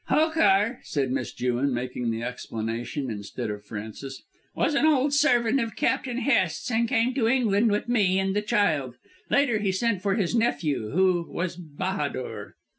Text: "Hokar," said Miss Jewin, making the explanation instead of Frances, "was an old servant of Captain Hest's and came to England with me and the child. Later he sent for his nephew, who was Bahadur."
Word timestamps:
"Hokar," 0.09 0.79
said 0.81 1.11
Miss 1.11 1.31
Jewin, 1.31 1.71
making 1.75 2.09
the 2.09 2.23
explanation 2.23 3.11
instead 3.11 3.51
of 3.51 3.63
Frances, 3.67 4.23
"was 4.55 4.73
an 4.73 4.87
old 4.87 5.13
servant 5.13 5.59
of 5.59 5.75
Captain 5.75 6.17
Hest's 6.17 6.71
and 6.71 6.89
came 6.89 7.13
to 7.13 7.27
England 7.27 7.69
with 7.69 7.87
me 7.87 8.17
and 8.17 8.35
the 8.35 8.41
child. 8.41 8.95
Later 9.29 9.59
he 9.59 9.71
sent 9.71 10.01
for 10.01 10.15
his 10.15 10.33
nephew, 10.33 10.89
who 10.89 11.27
was 11.29 11.55
Bahadur." 11.55 12.55